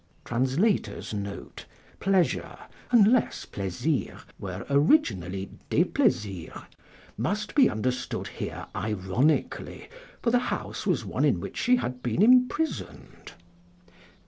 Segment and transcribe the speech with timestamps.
[0.25, 1.13] [Pleasure
[2.89, 6.63] unless 'plaisir' were originally 'deplaisir'
[7.17, 12.23] must be understood here ironically, for the house was one in which she had been
[12.23, 13.33] imprisoned.